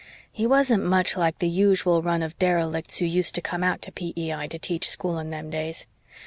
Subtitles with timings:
[0.31, 3.91] He wasn't much like the usual run of derelicts who used to come out to
[3.91, 4.47] P.E.I.
[4.47, 5.85] to teach school in them days.